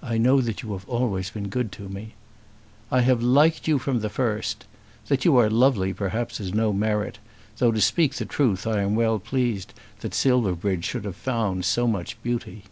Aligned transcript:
"I 0.00 0.16
know 0.16 0.40
that 0.40 0.62
you 0.62 0.74
have 0.74 0.88
always 0.88 1.30
been 1.30 1.48
good 1.48 1.72
to 1.72 1.88
me." 1.88 2.14
"I 2.92 3.00
have 3.00 3.20
liked 3.20 3.66
you 3.66 3.80
from 3.80 3.98
the 3.98 4.08
first. 4.08 4.64
That 5.08 5.24
you 5.24 5.36
are 5.38 5.50
lovely 5.50 5.92
perhaps 5.92 6.38
is 6.38 6.54
no 6.54 6.72
merit; 6.72 7.18
though, 7.58 7.72
to 7.72 7.80
speak 7.80 8.14
the 8.14 8.24
truth, 8.26 8.64
I 8.64 8.80
am 8.80 8.94
well 8.94 9.18
pleased 9.18 9.74
that 10.02 10.14
Silverbridge 10.14 10.84
should 10.84 11.04
have 11.04 11.16
found 11.16 11.64
so 11.64 11.88
much 11.88 12.16
beauty." 12.22 12.62